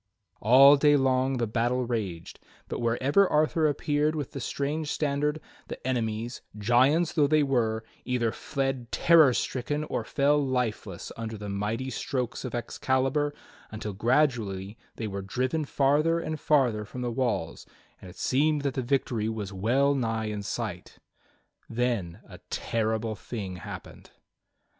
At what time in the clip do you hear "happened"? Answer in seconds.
23.57-24.09